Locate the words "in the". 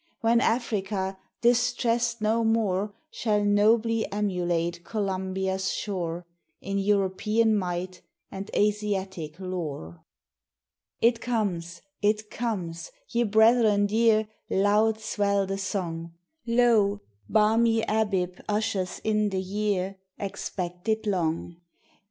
19.03-19.39